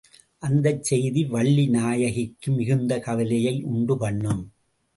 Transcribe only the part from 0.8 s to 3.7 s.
செய்தி வள்ளி நாயகிக்கு மிகுந்த கவலையை